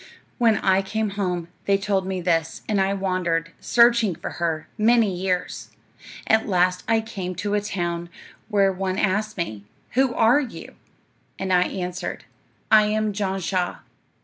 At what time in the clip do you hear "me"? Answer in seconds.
2.07-2.21, 9.37-9.63